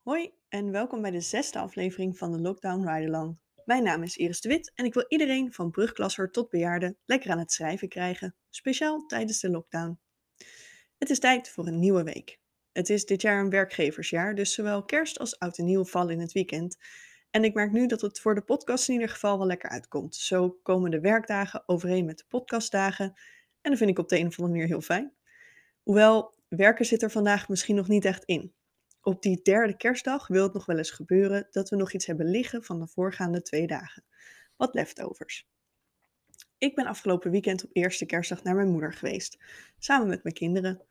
[0.00, 3.38] Hoi en welkom bij de zesde aflevering van de Lockdown Ride Along.
[3.64, 7.30] Mijn naam is Iris de Wit en ik wil iedereen van brugklasser tot bejaarde lekker
[7.30, 9.98] aan het schrijven krijgen, speciaal tijdens de lockdown.
[10.98, 12.40] Het is tijd voor een nieuwe week.
[12.72, 16.20] Het is dit jaar een werkgeversjaar, dus zowel kerst als oud en nieuw vallen in
[16.20, 16.78] het weekend.
[17.30, 20.16] En ik merk nu dat het voor de podcast in ieder geval wel lekker uitkomt.
[20.16, 23.12] Zo komen de werkdagen overeen met de podcastdagen
[23.60, 25.12] en dat vind ik op de een of andere manier heel fijn.
[25.82, 28.54] Hoewel, werken zit er vandaag misschien nog niet echt in.
[29.02, 32.30] Op die derde kerstdag wil het nog wel eens gebeuren dat we nog iets hebben
[32.30, 34.04] liggen van de voorgaande twee dagen.
[34.56, 35.48] Wat leftovers.
[36.58, 39.38] Ik ben afgelopen weekend op eerste kerstdag naar mijn moeder geweest,
[39.78, 40.82] samen met mijn kinderen.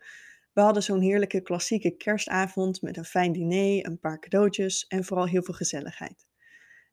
[0.54, 5.28] We hadden zo'n heerlijke klassieke kerstavond met een fijn diner, een paar cadeautjes en vooral
[5.28, 6.28] heel veel gezelligheid.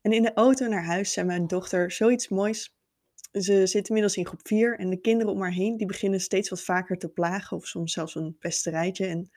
[0.02, 2.76] En in de auto naar huis zei mijn dochter zoiets moois.
[3.32, 6.48] Ze zit inmiddels in groep 4 en de kinderen om haar heen die beginnen steeds
[6.48, 9.06] wat vaker te plagen of soms zelfs een pesterijtje.
[9.06, 9.30] En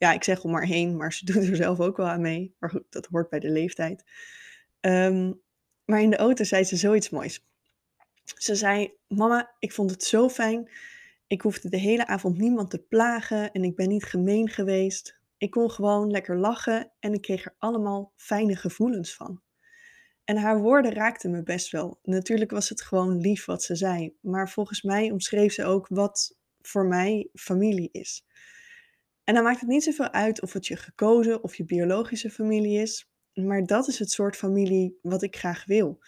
[0.00, 2.54] ja, ik zeg om haar heen, maar ze doet er zelf ook wel aan mee.
[2.58, 4.04] Maar goed, dat hoort bij de leeftijd.
[4.80, 5.32] Ehm,
[5.84, 7.46] maar in de auto zei ze zoiets moois.
[8.24, 10.70] Ze zei: Mama, ik vond het zo fijn.
[11.26, 15.20] Ik hoefde de hele avond niemand te plagen en ik ben niet gemeen geweest.
[15.36, 19.42] Ik kon gewoon lekker lachen en ik kreeg er allemaal fijne gevoelens van.
[20.24, 21.98] En haar woorden raakten me best wel.
[22.02, 26.36] Natuurlijk was het gewoon lief wat ze zei, maar volgens mij omschreef ze ook wat
[26.60, 28.24] voor mij familie is.
[29.30, 32.80] En dan maakt het niet zoveel uit of het je gekozen of je biologische familie
[32.80, 36.02] is, maar dat is het soort familie wat ik graag wil.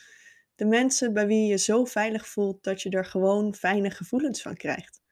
[0.55, 4.57] De mensen bij wie je zo veilig voelt dat je er gewoon fijne gevoelens van
[4.57, 5.03] krijgt.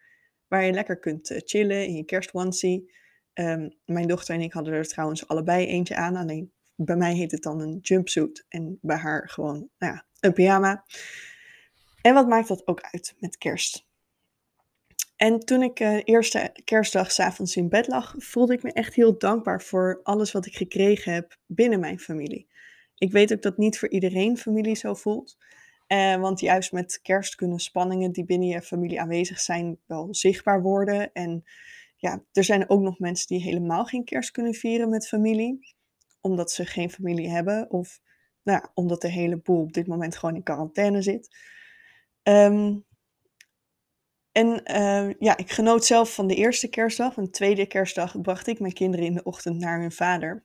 [0.49, 2.95] Waar je lekker kunt eh, chillen in je kerstonesie.
[3.35, 7.31] Um, mijn dochter en ik hadden er trouwens allebei eentje aan, alleen bij mij heet
[7.31, 10.85] het dan een jumpsuit en bij haar gewoon nou ja, een pyjama.
[12.03, 13.89] En wat maakt dat ook uit met kerst?
[15.21, 19.19] En toen ik uh, eerste kerstdag s'avonds in bed lag, voelde ik me echt heel
[19.19, 22.49] dankbaar voor alles wat ik gekregen heb binnen mijn familie.
[22.99, 25.37] Ik weet ook dat niet voor iedereen familie zo voelt.
[25.89, 30.63] Uh, want juist met kerst kunnen spanningen die binnen je familie aanwezig zijn wel zichtbaar
[30.63, 31.13] worden.
[31.13, 31.43] En
[31.97, 35.75] ja, er zijn ook nog mensen die helemaal geen kerst kunnen vieren met familie.
[36.21, 38.01] Omdat ze geen familie hebben of
[38.43, 41.37] nou, omdat de hele boel op dit moment gewoon in quarantaine zit.
[42.23, 42.85] Um,
[44.33, 47.17] en uh, ja, ik genoot zelf van de eerste kerstdag.
[47.17, 50.45] Een tweede kerstdag bracht ik mijn kinderen in de ochtend naar hun vader.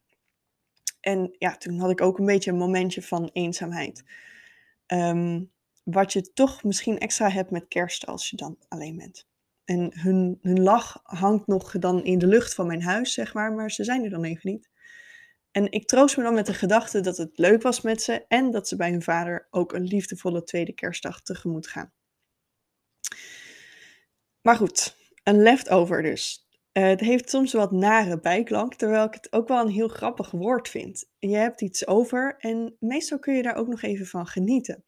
[1.00, 4.04] En ja, toen had ik ook een beetje een momentje van eenzaamheid.
[4.88, 5.52] Um,
[5.84, 9.28] wat je toch misschien extra hebt met kerst als je dan alleen bent.
[9.66, 13.54] En hun, hun lach hangt nog dan in de lucht van mijn huis, zeg maar,
[13.54, 14.70] maar ze zijn er dan even niet.
[15.52, 18.52] En ik troost me dan met de gedachte dat het leuk was met ze en
[18.52, 21.92] dat ze bij hun vader ook een liefdevolle tweede kerstdag tegemoet gaan.
[24.46, 26.48] Maar goed, een leftover dus.
[26.74, 30.32] Uh, het heeft soms wat nare bijklank, terwijl ik het ook wel een heel grappig
[30.32, 31.10] woord vind.
[31.20, 34.84] Je hebt iets over en meestal kun je daar ook nog even van genieten.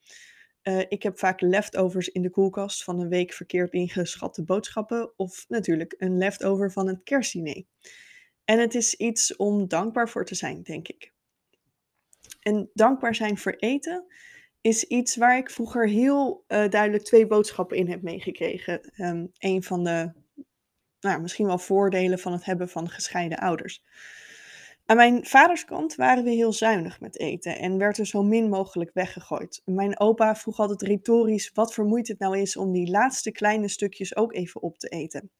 [0.63, 5.45] Uh, ik heb vaak leftovers in de koelkast van een week verkeerd ingeschatte boodschappen of
[5.47, 7.63] natuurlijk een leftover van het kerstdiner.
[8.45, 11.13] En het is iets om dankbaar voor te zijn, denk ik.
[12.39, 14.05] En dankbaar zijn voor eten
[14.67, 18.91] is iets waar ik vroeger heel uh, duidelijk twee boodschappen in heb meegekregen.
[18.97, 20.11] Um, een van de,
[20.99, 23.83] nou, misschien wel voordelen van het hebben van gescheiden ouders.
[24.85, 28.49] Aan mijn vaders kant waren we heel zuinig met eten en werd er zo min
[28.49, 29.61] mogelijk weggegooid.
[29.65, 34.15] Mijn opa vroeg altijd retorisch wat vermoeid het nou is om die laatste kleine stukjes
[34.15, 35.31] ook even op te eten.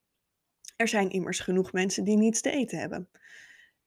[0.75, 3.09] Er zijn immers genoeg mensen die niets te eten hebben.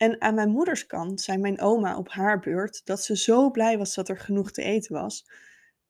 [0.01, 3.79] En aan mijn moeders kant zei mijn oma op haar beurt dat ze zo blij
[3.79, 5.31] was dat er genoeg te eten was.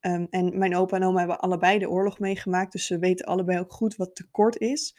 [0.01, 3.59] Um, en mijn opa en oma hebben allebei de oorlog meegemaakt, dus ze weten allebei
[3.59, 4.97] ook goed wat tekort is.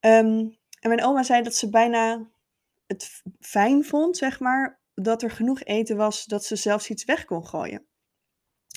[0.00, 2.30] Um, en mijn oma zei dat ze bijna
[2.86, 7.24] het fijn vond, zeg maar, dat er genoeg eten was dat ze zelfs iets weg
[7.24, 7.86] kon gooien.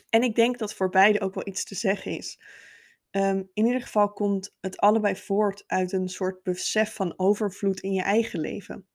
[0.09, 2.41] En ik denk dat voor beide ook wel iets te zeggen is.
[3.11, 7.93] Um, in ieder geval komt het allebei voort uit een soort besef van overvloed in
[7.93, 8.87] je eigen leven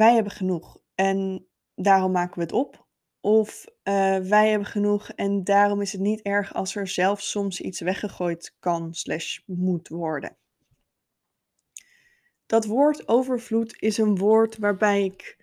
[0.00, 2.88] wij hebben genoeg en daarom maken we het op.
[3.20, 7.60] Of uh, wij hebben genoeg en daarom is het niet erg als er zelf soms
[7.60, 10.36] iets weggegooid kan slash moet worden.
[12.46, 15.38] Dat woord overvloed is een woord waarbij ik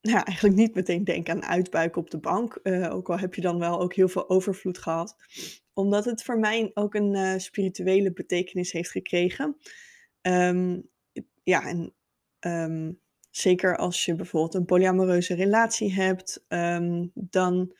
[0.00, 2.60] nou, eigenlijk niet meteen denk aan uitbuiken op de bank.
[2.62, 5.16] Uh, ook al heb je dan wel ook heel veel overvloed gehad.
[5.72, 9.56] Omdat het voor mij ook een spirituele betekenis heeft gekregen.
[10.20, 10.90] Um,
[11.42, 11.94] ja, en
[12.46, 13.00] Um,
[13.30, 17.74] zeker als je bijvoorbeeld een polyamoreuze relatie hebt, um, dan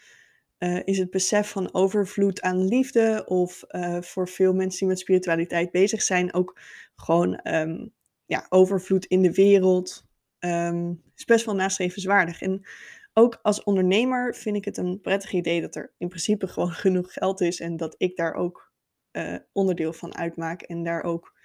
[0.59, 4.99] uh, is het besef van overvloed aan liefde of uh, voor veel mensen die met
[4.99, 6.61] spiritualiteit bezig zijn ook
[6.95, 7.93] gewoon um,
[8.27, 10.07] ja, overvloed in de wereld.
[10.39, 12.43] ehm, is best wel nastrevenswaardig.
[12.43, 12.67] En
[13.13, 17.13] ook als ondernemer vind ik het een prettig idee dat er in principe gewoon genoeg
[17.13, 18.73] geld is en dat ik daar ook
[19.11, 21.39] eh, onderdeel van uitmaak en daar ook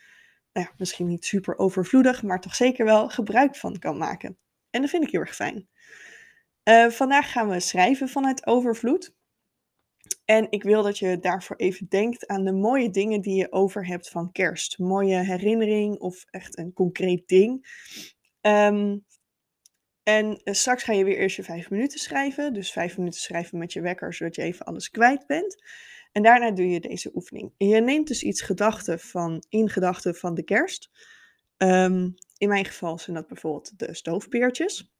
[0.57, 4.37] nou ja, misschien niet super overvloedig, maar toch zeker wel gebruik van kan maken.
[4.69, 5.69] En dat vind ik heel erg fijn.
[6.63, 9.15] Uh, vandaag gaan we schrijven vanuit overvloed.
[10.25, 13.87] En ik wil dat je daarvoor even denkt aan de mooie dingen die je over
[13.87, 14.79] hebt van kerst.
[14.79, 17.65] Mooie herinnering of echt een concreet ding.
[18.41, 19.05] Um,
[20.07, 22.53] en eh, straks ga je weer eerst je vijf minuten schrijven.
[22.53, 25.63] Dus vijf minuten schrijven met je wekker, zodat je even alles kwijt bent.
[26.11, 27.53] En daarna doe je deze oefening.
[27.57, 30.89] je neemt dus iets gedachten van, in gedachten van de kerst.
[31.57, 34.93] Um, in mijn geval zijn dat bijvoorbeeld de stoofpeertjes.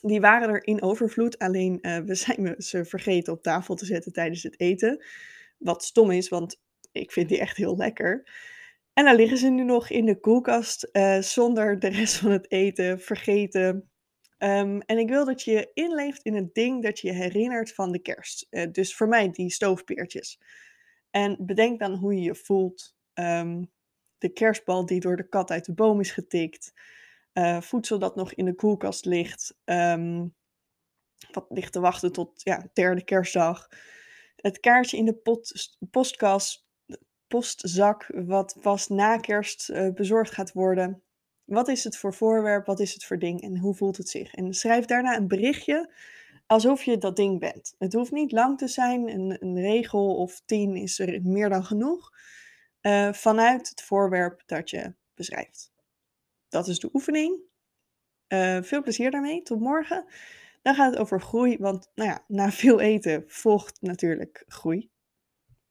[0.00, 4.12] Die waren er in overvloed, alleen uh, we zijn ze vergeten op tafel te zetten
[4.12, 5.04] tijdens het eten.
[5.58, 6.60] Wat stom is, want
[6.92, 8.30] ik vind die echt heel lekker.
[8.92, 12.50] En dan liggen ze nu nog in de koelkast uh, zonder de rest van het
[12.50, 13.91] eten vergeten
[14.44, 17.98] Um, en ik wil dat je inleeft in het ding dat je herinnert van de
[17.98, 18.46] kerst.
[18.50, 20.40] Uh, dus voor mij die stoofpeertjes.
[21.10, 22.96] En bedenk dan hoe je je voelt.
[23.14, 23.70] Um,
[24.18, 26.72] de kerstbal die door de kat uit de boom is getikt.
[27.32, 29.54] Uh, voedsel dat nog in de koelkast ligt.
[29.64, 30.34] Um,
[31.32, 33.68] wat ligt te wachten tot ja, derde kerstdag.
[34.36, 36.66] Het kaartje in de pot, postkast,
[37.26, 41.02] postzak wat pas na kerst uh, bezorgd gaat worden.
[41.52, 42.66] Wat is het voor voorwerp?
[42.66, 43.42] Wat is het voor ding?
[43.42, 44.34] En hoe voelt het zich?
[44.34, 45.92] En schrijf daarna een berichtje
[46.46, 47.74] alsof je dat ding bent.
[47.78, 49.08] Het hoeft niet lang te zijn.
[49.40, 52.12] Een, regel of tien is er meer dan genoeg.
[52.82, 55.72] Uh, vanuit het voorwerp dat je beschrijft.
[56.48, 57.40] Dat is de oefening.
[58.28, 59.42] Uh, veel plezier daarmee.
[59.42, 60.04] Tot morgen.
[60.62, 61.56] Dan gaat het over groei.
[61.58, 64.91] Want nou ja, na veel eten volgt natuurlijk groei.